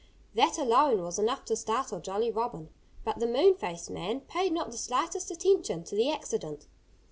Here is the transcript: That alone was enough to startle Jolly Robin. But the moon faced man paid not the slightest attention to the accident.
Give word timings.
That 0.33 0.57
alone 0.57 1.03
was 1.03 1.19
enough 1.19 1.45
to 1.45 1.55
startle 1.55 1.99
Jolly 1.99 2.31
Robin. 2.31 2.69
But 3.03 3.19
the 3.19 3.27
moon 3.27 3.53
faced 3.53 3.91
man 3.91 4.21
paid 4.21 4.51
not 4.51 4.71
the 4.71 4.77
slightest 4.77 5.29
attention 5.29 5.83
to 5.83 5.95
the 5.95 6.09
accident. 6.09 6.65